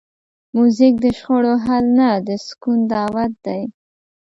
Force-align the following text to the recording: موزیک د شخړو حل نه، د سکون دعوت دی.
موزیک 0.55 0.93
د 1.03 1.05
شخړو 1.17 1.53
حل 1.65 1.85
نه، 1.99 2.09
د 2.27 2.29
سکون 2.47 2.79
دعوت 2.93 3.33
دی. 3.45 3.61